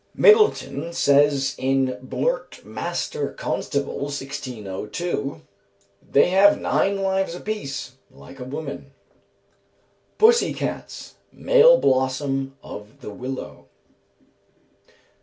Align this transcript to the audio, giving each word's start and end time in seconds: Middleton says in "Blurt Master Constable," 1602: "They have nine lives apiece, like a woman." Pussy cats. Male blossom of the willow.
Middleton 0.15 0.93
says 0.93 1.53
in 1.59 1.95
"Blurt 2.01 2.65
Master 2.65 3.33
Constable," 3.33 3.99
1602: 4.05 5.43
"They 6.11 6.29
have 6.29 6.59
nine 6.59 6.99
lives 7.03 7.35
apiece, 7.35 7.91
like 8.09 8.39
a 8.39 8.43
woman." 8.45 8.93
Pussy 10.17 10.55
cats. 10.55 11.17
Male 11.31 11.77
blossom 11.77 12.57
of 12.63 13.01
the 13.01 13.11
willow. 13.11 13.67